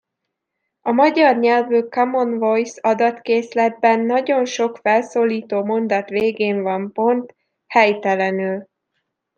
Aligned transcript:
A 0.81 0.91
magyar 0.91 1.37
nyelvű 1.37 1.81
Common 1.81 2.37
Voice 2.37 2.79
adatkészletben 2.89 3.99
nagyon 3.99 4.45
sok 4.45 4.77
felszólító 4.77 5.63
mondat 5.65 6.09
végén 6.09 6.61
van 6.61 6.91
pont, 6.91 7.35
helytelenül. 7.67 8.67